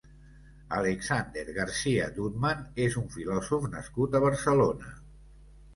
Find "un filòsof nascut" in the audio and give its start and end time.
3.03-4.21